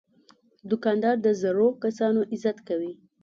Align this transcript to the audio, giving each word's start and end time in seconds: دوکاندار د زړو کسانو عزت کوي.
دوکاندار 0.69 1.15
د 1.25 1.27
زړو 1.41 1.67
کسانو 1.83 2.21
عزت 2.33 2.57
کوي. 2.67 2.93